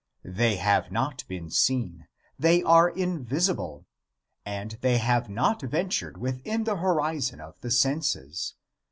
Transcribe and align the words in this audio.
They 0.25 0.55
have 0.55 0.91
not 0.91 1.23
been 1.27 1.51
seen 1.51 2.07
they 2.39 2.63
are 2.63 2.89
invisible 2.89 3.85
and 4.43 4.71
they 4.81 4.97
have 4.97 5.29
not 5.29 5.61
ventured 5.61 6.17
within 6.17 6.63
the 6.63 6.77
horizon 6.77 7.39
of 7.39 7.61
the 7.61 7.69
senses. 7.69 8.55